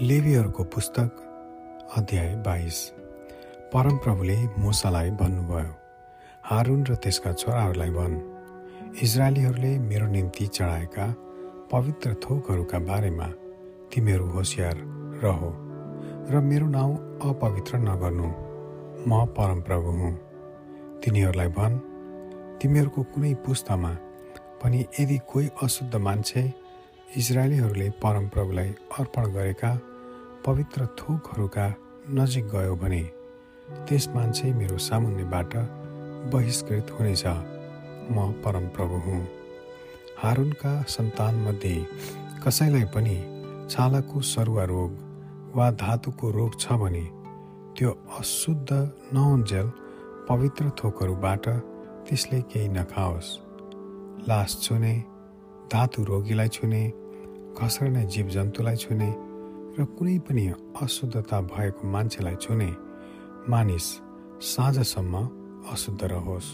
लेबीहरूको 0.00 0.64
पुस्तक 0.64 1.10
अध्याय 1.96 2.34
बाइस। 2.36 2.76
परमप्रभुले 3.74 4.36
मुसालाई 4.58 5.10
भन्नुभयो 5.10 5.72
हारुन 6.44 6.84
र 6.86 6.94
त्यसका 6.94 7.32
छोराहरूलाई 7.32 7.90
भन्। 7.90 8.14
इजरायलीहरूले 9.02 9.72
मेरो 9.78 10.06
निम्ति 10.06 10.46
चढाएका 10.46 11.06
पवित्र 11.72 12.14
थोकहरूका 12.14 12.78
बारेमा 12.78 13.26
तिमीहरू 13.90 14.26
होसियार 14.26 14.76
रह 15.24 15.40
र 16.30 16.40
मेरो 16.40 16.66
नाउँ 16.66 16.94
अपवित्र 17.30 17.78
नगर्नु। 17.78 18.28
म 19.02 19.26
परमप्रभु 19.34 19.90
हुँ। 19.90 20.14
तिनीहरूलाई 21.02 21.48
भन् 21.48 21.78
तिमीहरूको 22.62 23.02
कुनै 23.02 23.34
पुस्तामा 23.34 23.92
पनि 24.62 24.86
यदि 25.00 25.18
कोही 25.26 25.48
अशुद्ध 25.62 25.94
मान्छे 25.96 26.67
इजरायलीहरूले 27.16 27.88
परमप्रभुलाई 27.90 28.68
अर्पण 28.98 29.30
गरेका 29.32 29.70
पवित्र 30.46 30.86
थोकहरूका 30.98 31.64
नजिक 32.10 32.48
गयो 32.48 32.74
भने 32.76 33.00
त्यस 33.88 34.08
मान्छे 34.08 34.52
मेरो 34.52 34.76
सामुन्नेबाट 34.78 35.56
बहिष्कृत 36.32 36.90
हुनेछ। 36.98 37.24
म 38.12 38.28
परमप्रभु 38.44 39.00
हुँ। 39.06 39.24
हारुनका 40.18 40.74
सन्तानमध्ये 40.88 41.76
कसैलाई 42.44 42.84
पनि 42.94 43.16
छालाको 43.70 44.20
सरुवा 44.20 44.64
रोग 44.64 44.90
वा 45.56 45.70
धातुको 45.80 46.30
रोग 46.30 46.60
छ 46.60 46.72
भने 46.84 47.04
त्यो 47.72 47.90
अशुद्ध 48.20 48.70
नहुन्जेल 49.14 49.72
पवित्र 50.28 50.70
थोकहरूबाट 50.78 51.48
त्यसले 52.04 52.40
केही 52.52 52.68
नखाओस्। 52.68 53.36
लास 54.28 54.60
छुने 54.62 54.96
धातु 55.72 56.04
रोगीलाई 56.04 56.48
छुने 56.48 56.82
घस्रने 57.60 58.02
जीवजन्तुलाई 58.04 58.76
छुने 58.76 59.10
र 59.78 59.84
कुनै 59.98 60.18
पनि 60.18 60.46
अशुद्धता 60.82 61.40
भएको 61.40 61.88
मान्छेलाई 61.88 62.36
छुने 62.36 62.70
मानिस 63.48 63.86
साँझसम्म 64.42 65.14
अशुद्ध 65.72 66.04
रहोस्। 66.04 66.48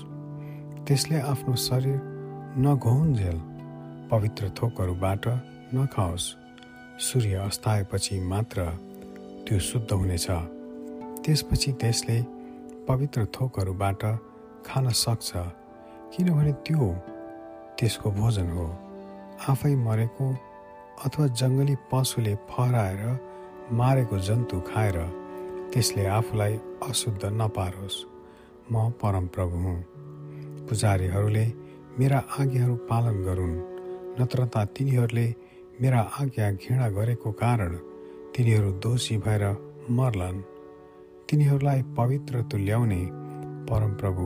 त्यसले 0.86 1.18
आफ्नो 1.20 1.54
शरीर 1.56 1.98
नघोन्जेल 2.58 3.38
पवित्र 4.10 4.50
थोकहरूबाट 4.58 5.24
नखाओस्। 5.74 6.26
सूर्य 6.98 7.34
अस्ताएपछि 7.34 8.20
मात्र 8.20 8.66
त्यो 9.46 9.58
शुद्ध 9.58 9.90
हुनेछ। 9.92 10.26
त्यसपछि 11.24 11.72
त्यसले 11.72 12.18
पवित्र 12.88 13.24
थोकहरूबाट 13.34 14.02
खान 14.66 14.88
सक्छ 14.88 15.30
किनभने 16.12 16.52
त्यो 16.66 16.86
त्यसको 17.78 18.10
भोजन 18.10 18.50
हो। 18.50 18.66
आफै 19.48 19.74
मरेको 19.76 20.26
अथवा 21.04 21.24
जङ्गली 21.40 21.76
पशुले 21.90 22.34
फहराएर 22.50 23.02
मारेको 23.72 24.18
जन्तु 24.18 24.60
खाएर 24.60 24.96
त्यसले 25.72 26.04
आफूलाई 26.18 26.54
अशुद्ध 26.88 27.22
नपारोस्। 27.40 27.96
म 28.72 28.74
परमप्रभु 29.02 29.56
हुँ। 29.56 29.78
पुजारीहरूले 30.68 31.44
मेरा 31.98 32.18
आज्ञाहरू 32.40 32.74
पालन 32.90 33.16
गरून् 33.24 33.56
नत्र 34.20 34.46
त 34.46 34.64
तिनीहरूले 34.74 35.26
मेरा 35.80 36.00
आज्ञा 36.20 36.50
घृणा 36.52 36.88
गरेको 36.96 37.32
कारण 37.42 37.72
तिनीहरू 38.34 38.70
दोषी 38.84 39.16
भएर 39.18 39.44
मर्लान्। 39.90 40.44
तिनीहरूलाई 41.28 41.82
पवित्र 41.96 42.42
तुल्याउने 42.50 43.02
परमप्रभु 43.68 44.24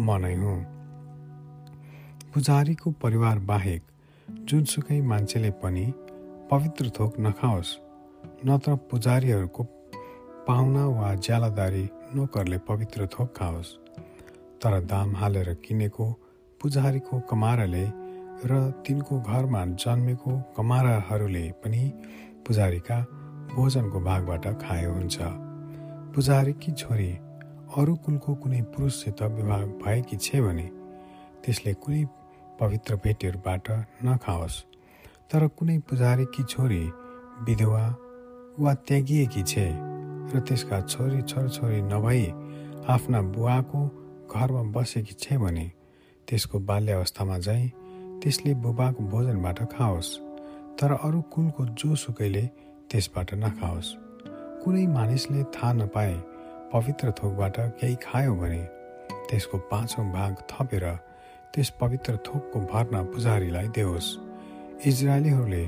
म 0.00 0.16
नै 0.22 0.34
हुँ। 0.34 0.58
पुजारीको 2.32 2.90
परिवार 3.02 3.38
बाहेक 3.50 3.82
जुनसुकै 4.48 5.00
मान्छेले 5.00 5.48
पनि 5.62 5.82
पवित्र 6.50 6.90
थोक 6.98 7.16
नखाओस् 7.20 7.72
नत्र 8.48 8.74
पुजारीहरूको 8.90 9.62
पाहुना 10.46 10.84
वा 10.88 11.08
ज्यालादारी 11.16 11.82
नोकरले 12.14 12.58
पवित्र 12.68 13.06
थोक 13.14 13.28
खाओस्। 13.36 13.74
तर 14.60 14.78
दाम 14.84 15.14
हालेर 15.16 15.52
किनेको 15.64 16.06
पुजारीको 16.60 17.20
कमाराले 17.30 17.84
र 18.48 18.60
तिनको 18.86 19.20
घरमा 19.22 19.64
जन्मेको 19.76 20.32
कमाराहरूले 20.56 21.44
पनि 21.60 21.82
पुजारीका 22.46 22.98
भोजनको 23.52 24.00
भागबाट 24.00 24.46
खायो 24.62 24.92
हुन्छ। 24.92 25.16
पुजारीकी 26.14 26.72
छोरी 26.72 27.10
अरू 27.76 27.96
कुलको 28.04 28.34
कुनै 28.34 28.62
पुरुषसित 28.72 29.22
विवाह 29.36 29.64
भएकी 29.84 30.16
छे 30.16 30.40
भने 30.40 30.68
त्यसले 31.44 31.74
कुनै 31.82 32.04
पवित्र 32.60 32.94
भेटीहरूबाट 33.04 33.70
नखाओस्। 34.04 34.56
तर 35.30 35.46
कुनै 35.56 35.78
पुजारीकी 35.88 36.42
छोरी 36.44 36.84
विधवा 37.46 37.84
वा 38.58 38.72
त्यागिएकी 38.86 39.42
छे 39.42 39.66
र 40.30 40.40
त्यसका 40.46 40.80
छोरी 40.82 41.20
छोरछोरी 41.22 41.80
नभई 41.82 42.24
आफ्ना 42.88 43.20
बुवाको 43.34 43.80
घरमा 44.32 44.62
बसेकी 44.74 45.14
छे 45.14 45.38
भने 45.38 45.66
त्यसको 46.28 46.58
बाल्यावस्थामा 46.60 47.38
चाहिँ 47.38 47.68
त्यसले 48.22 48.54
बुबाको 48.64 49.04
भोजनबाट 49.04 49.58
खाओस् 49.72 50.10
तर 50.78 50.92
अरू 50.96 51.20
कुलको 51.32 51.64
जोसुकैले 51.80 52.44
त्यसबाट 52.90 53.34
नखाओस्। 53.34 53.94
कुनै 54.62 54.86
मानिसले 54.86 55.42
थाहा 55.54 55.72
नपाए 55.72 56.14
पवित्र 56.72 57.12
थोकबाट 57.18 57.56
केही 57.78 57.96
खायो 58.02 58.34
भने 58.34 58.62
त्यसको 59.28 59.58
पाँचौँ 59.70 60.06
भाग 60.12 60.34
थपेर 60.50 60.84
त्यस 61.54 61.70
पवित्र 61.80 62.16
थोकको 62.26 62.58
भर्ना 62.72 63.02
पुजारीलाई 63.12 63.68
देओस्। 63.76 64.08
इजरायलीहरूले 64.86 65.64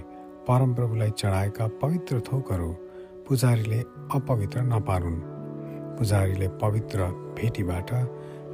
परमप्रभुलाई 0.48 1.10
चढाएका 1.10 1.66
पवित्र 1.82 2.20
थोकहरू 2.28 2.70
पुजारीले 3.28 3.80
अपवित्र 4.16 4.60
नपारुन्। 4.62 5.18
पुजारीले 5.98 6.48
पवित्र 6.62 6.98
भेटीबाट 7.36 7.90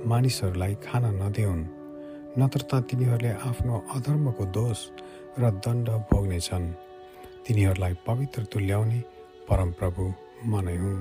मानिसहरूलाई 0.07 0.75
खान 0.85 1.05
नदेऊन् 1.23 1.65
नत्र 2.39 2.61
त 2.71 2.81
तिनीहरूले 2.89 3.33
आफ्नो 3.51 3.75
अधर्मको 3.97 4.45
दोष 4.57 4.79
र 5.39 5.51
दण्ड 5.65 5.89
भोग्नेछन्। 6.11 6.67
तिनीहरूलाई 7.45 7.95
पवित्र 8.07 8.43
तुल्याउने 8.53 9.01
परमप्रभु 9.49 10.05
म 10.47 10.61
नै 10.67 10.77
हुँ 10.77 10.97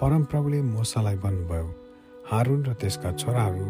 परमप्रभुले 0.00 0.60
मोसालाई 0.62 1.16
भन्नुभयो 1.24 1.66
हारुन 2.30 2.60
र 2.66 2.72
त्यसका 2.80 3.10
छोराहरू 3.12 3.66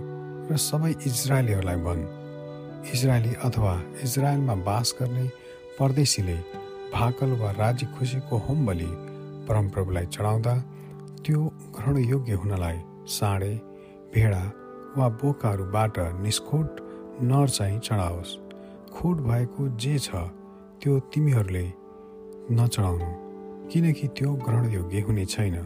र 0.50 0.56
सबै 0.56 0.90
इजरायलीहरूलाई 1.06 1.76
भन्। 1.84 2.02
इजरायली 2.94 3.32
अथवा 3.44 3.72
इजरायलमा 4.04 4.54
बास 4.64 4.94
गर्ने 4.98 5.24
परदेशीले 5.78 6.36
भाकल 6.92 7.30
वा 7.40 7.50
राज्य 7.58 7.86
खुसीको 7.94 8.36
होम 8.46 8.66
बलि 8.66 8.90
परमप्रभुलाई 9.48 10.06
चढाउँदा 10.14 10.54
त्यो 11.24 11.40
ग्रहणयोग्य 11.76 12.34
हुनलाई 12.42 12.78
साँडे 13.16 13.52
भेडा 14.14 14.44
वा 14.96 15.08
बोकाहरूबाट 15.20 15.98
निष्खोट 16.24 16.80
नर 17.28 17.48
चाहिँ 17.48 17.78
चढाओस्। 17.80 18.30
खोट 18.94 19.16
भएको 19.28 19.68
जे 19.76 19.98
छ 19.98 20.10
त्यो 20.80 20.98
तिमीहरूले 21.12 21.66
नचढाउनु 22.56 23.10
किनकि 23.70 24.06
त्यो 24.16 24.30
ग्रहणयोग्य 24.46 25.00
हुने 25.00 25.24
छैन। 25.26 25.56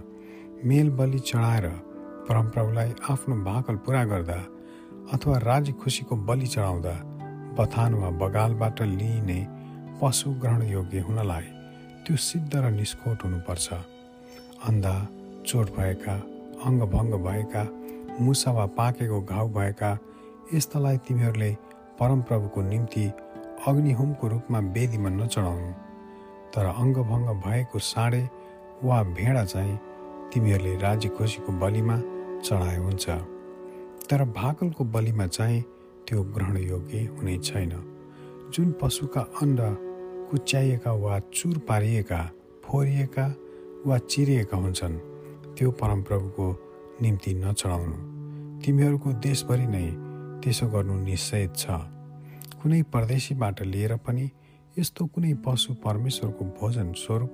मेल 0.66 0.90
बलि 0.98 1.18
चढाएर 1.20 1.66
परमप्रभुलाई 2.26 2.90
आफ्नो 3.10 3.36
भाकल 3.44 3.76
पुरा 3.86 4.04
गर्दा 4.04 4.38
अथवा 5.10 5.38
राज्य 5.38 5.72
खुसीको 5.72 6.16
बलि 6.16 6.46
चढाउँदा 6.46 6.94
बथान 7.58 7.94
वा 7.94 8.10
बगालबाट 8.20 8.82
लिइने 8.82 9.40
पशु 10.02 10.30
ग्रहण 10.42 10.62
योग्य 10.62 11.00
हुनलाई 11.00 11.48
त्यो 12.06 12.16
सिद्ध 12.16 12.54
र 12.54 12.70
निष्कोट 12.70 13.24
हुनुपर्छ। 13.24 13.72
अन्धा 14.68 14.94
चोट 15.46 15.66
भएका 15.76 16.14
अङ्गभङ्ग 16.66 17.14
भएका 17.26 17.62
मुसा 18.20 18.50
वा 18.52 18.66
पाकेको 18.78 19.20
घाउ 19.20 19.48
भएका 19.48 19.90
यस्तालाई 20.54 20.96
तिमीहरूले 21.06 21.50
परमप्रभुको 22.00 22.62
निम्ति 22.62 23.04
अग्निहोमको 23.66 24.28
रूपमा 24.28 24.58
वेदीमा 24.74 25.10
नचढाउनु। 25.10 25.72
तर 26.52 26.66
अङ्गभङ्ग 26.66 27.28
भएको 27.46 27.78
साँडे 27.78 28.22
वा 28.84 29.02
भेडा 29.18 29.44
चाहिँ 29.44 29.78
तिमीहरूले 30.32 30.76
राज्य 30.76 31.08
खुसीको 31.16 31.52
बलिमा 31.60 31.96
चढाए 32.46 32.76
हुन्छ। 32.76 33.06
तर 34.12 34.24
भाकलको 34.28 34.84
बलिमा 34.84 35.26
चाहिँ 35.26 35.60
त्यो 36.08 36.22
ग्रहणयोग्य 36.36 36.98
हुने 37.16 37.36
छैन। 37.38 37.70
जुन 38.52 38.72
पशुका 38.76 39.20
अन्ड 39.40 39.60
कुच्याइएका 40.30 40.92
वा 40.92 41.18
चुर 41.32 41.58
पारिएका 41.68 42.20
फोरिएका 42.64 43.24
वा 43.86 43.98
चिरिएका 43.98 44.56
हुन्छन् 44.56 44.98
त्यो 45.56 45.70
परमप्रभुको 45.80 46.46
निम्ति 47.02 47.34
नचढाउनु। 47.34 47.96
तिमीहरूको 48.60 49.12
देशभरि 49.12 49.66
नै 49.66 49.86
त्यसो 50.44 50.66
गर्नु 50.68 50.94
निषेध 51.08 51.56
छ। 51.56 51.64
कुनै 52.60 52.82
परदेशीबाट 52.92 53.62
लिएर 53.62 53.96
पनि 53.96 54.30
यस्तो 54.76 55.06
कुनै 55.06 55.34
पशु 55.40 55.74
परमेश्वरको 55.80 56.44
भोजन 56.60 56.92
स्वरूप 57.00 57.32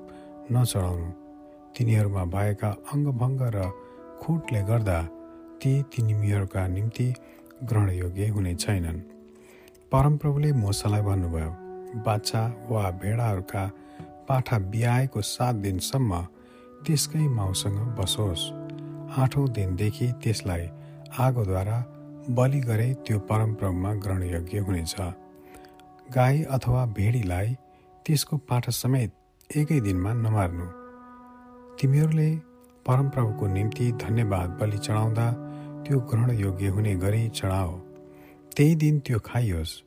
नचढाउनु। 0.55 1.11
तिनीहरूमा 1.75 2.25
भएका 2.25 2.71
अङ्गभङ्ग 2.95 3.43
र 3.55 3.71
खोटले 4.23 4.63
गर्दा 4.63 4.99
ती 5.61 5.73
तिनीहरूका 5.93 6.67
निम्ति 6.69 7.07
ग्रहणयोग्य 7.65 8.27
हुने 8.29 8.55
छैनन्। 8.55 9.01
परमप्रभुले 9.93 10.53
मोसालाई 10.53 11.03
भन्नुभयो 11.03 11.51
बाछा 12.05 12.43
वा 12.71 12.91
भेडाहरूका 13.03 13.65
पाठा 14.29 14.59
बिहाएको 14.71 15.21
सात 15.25 15.55
दिनसम्म 15.65 16.21
त्यसकै 16.87 17.27
माउसँग 17.29 17.79
बसोस्। 17.99 18.43
आठौँ 19.19 19.49
दिनदेखि 19.49 20.09
त्यसलाई 20.23 20.69
आगोद्वारा 21.19 21.79
बलि 22.31 22.61
गरे 22.61 22.89
त्यो 23.07 23.19
परमप्रभुमा 23.19 23.93
ग्रहणयोग्य 23.95 24.59
हुनेछ। 24.59 24.95
गाई 26.15 26.43
अथवा 26.51 26.85
भेडीलाई 26.97 27.49
त्यसको 28.07 28.37
पाठा 28.49 28.71
समेत 28.73 29.11
एकै 29.51 29.81
दिनमा 29.81 30.13
नमार्नु। 30.15 30.67
तिमीहरूले 31.79 32.31
परमप्रभुको 32.87 33.47
निम्ति 33.47 33.93
धन्यवाद 34.03 34.49
बलि 34.61 34.79
चढाउँदा 34.79 35.27
त्यो 35.88 35.99
ग्रहणयोग्य 35.99 36.69
हुने 36.69 36.94
गरी 36.94 37.29
चढाओ। 37.29 37.79
त्यही 38.56 38.75
दिन 38.75 38.99
त्यो 38.99 39.19
खाइयोस्। 39.25 39.82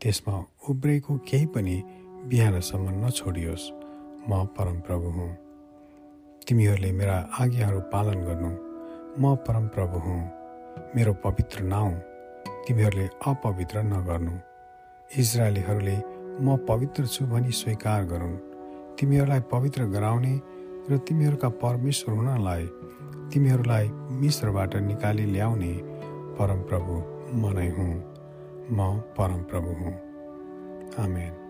त्यसमा 0.00 0.44
उब्रेको 0.70 1.16
केही 1.16 1.46
पनि 1.46 1.82
बिहानसम्म 2.26 3.06
नछोडियोस्। 3.06 3.70
म 4.30 4.44
परमप्रभु 4.44 5.08
हुँ। 5.08 5.36
तिमीहरूले 6.48 6.92
मेरा 6.92 7.28
आज्ञाहरू 7.40 7.80
पालन 7.80 8.14
गर्नु। 8.14 8.50
म 9.22 9.34
परमप्रभु 9.34 9.98
हुँ। 9.98 10.30
मेरो 10.96 11.12
पवित्र 11.12 11.60
नाउँ। 11.60 11.94
तिमीहरूले 12.68 13.06
अपवित्र 13.26 13.82
नगर्नु। 13.82 14.32
इजरायलीहरूले 15.20 15.96
म 16.40 16.56
पवित्र 16.68 17.06
छु 17.06 17.26
भनी 17.26 17.50
स्वीकार 17.50 18.04
गरून्। 18.04 18.36
तिमीहरूलाई 19.00 19.40
पवित्र 19.40 19.84
गराउने 19.84 20.40
र 20.90 20.96
तिमीहरूका 20.98 21.48
परमेश्वर 21.48 22.14
हुनलाई 22.14 22.66
तिमीहरूलाई 23.32 23.88
मिश्रबाट 24.20 24.76
निकाली 24.76 25.24
ल्याउने 25.24 25.72
परमप्रभु 26.38 26.94
म 27.36 27.52
नै 27.52 27.68
हुँ। 27.68 27.94
म 28.70 29.00
परमप्रभु 29.16 29.70
हुँ। 29.80 29.94
आमेन। 30.98 31.43